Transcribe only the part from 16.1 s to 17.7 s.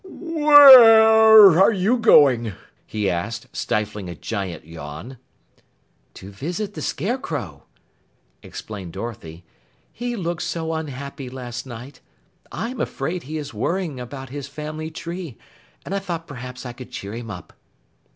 p'raps I could cheer him up."